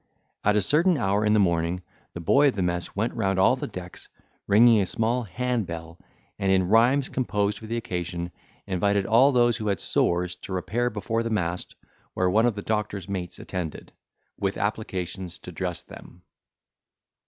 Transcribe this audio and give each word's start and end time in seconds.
At 0.43 0.55
a 0.55 0.63
certain 0.63 0.97
hour 0.97 1.23
in 1.23 1.33
the 1.33 1.39
morning, 1.39 1.83
the 2.15 2.19
boy 2.21 2.47
of 2.47 2.55
the 2.55 2.63
mess 2.63 2.95
went 2.95 3.13
round 3.13 3.37
all 3.37 3.55
the 3.55 3.67
decks, 3.67 4.09
ringing 4.47 4.81
a 4.81 4.85
small 4.87 5.21
hand 5.25 5.67
bell, 5.67 5.99
and, 6.39 6.51
in 6.51 6.67
rhymes 6.69 7.07
composed 7.07 7.59
for 7.59 7.67
the 7.67 7.77
occasion, 7.77 8.31
invited 8.65 9.05
all 9.05 9.31
those 9.31 9.57
who 9.57 9.67
had 9.67 9.79
sores 9.79 10.33
to 10.37 10.53
repair 10.53 10.89
before 10.89 11.21
the 11.21 11.29
mast, 11.29 11.75
where 12.15 12.31
one 12.31 12.47
of 12.47 12.55
the 12.55 12.63
doctor's 12.63 13.07
mates 13.07 13.37
attended, 13.37 13.91
with 14.39 14.57
applications 14.57 15.37
to 15.37 15.51
dress 15.51 15.83
them. 15.83 16.23